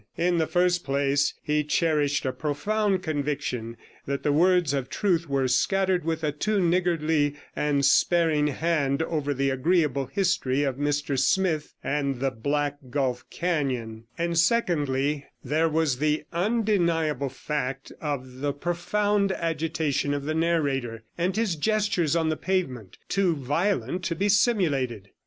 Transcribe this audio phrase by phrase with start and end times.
[0.17, 3.77] In the first place, he cherished a profound conviction
[4.07, 9.31] that the words of truth were scattered with a too niggardly and sparing hand over
[9.31, 15.99] the agreeable history of Mr Smith and the Black Gulf Canon; and secondly, there was
[15.99, 22.35] the undeniable fact of the profound agitation of the narrator, and his gestures on the
[22.37, 25.11] pavement, too violent to be simulated.